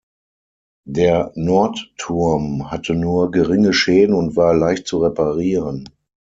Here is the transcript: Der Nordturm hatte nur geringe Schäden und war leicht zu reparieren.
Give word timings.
Der 0.87 1.31
Nordturm 1.35 2.71
hatte 2.71 2.95
nur 2.95 3.29
geringe 3.29 3.71
Schäden 3.71 4.15
und 4.15 4.35
war 4.35 4.55
leicht 4.55 4.87
zu 4.87 4.97
reparieren. 5.03 5.89